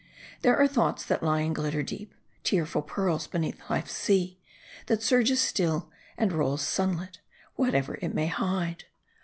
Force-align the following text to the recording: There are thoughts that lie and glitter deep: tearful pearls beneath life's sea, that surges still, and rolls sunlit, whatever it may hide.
There 0.41 0.57
are 0.57 0.67
thoughts 0.67 1.05
that 1.05 1.21
lie 1.21 1.41
and 1.41 1.53
glitter 1.53 1.83
deep: 1.83 2.15
tearful 2.43 2.81
pearls 2.81 3.27
beneath 3.27 3.69
life's 3.69 3.95
sea, 3.95 4.39
that 4.87 5.03
surges 5.03 5.39
still, 5.41 5.91
and 6.17 6.33
rolls 6.33 6.63
sunlit, 6.63 7.19
whatever 7.55 7.99
it 8.01 8.11
may 8.15 8.25
hide. 8.25 8.85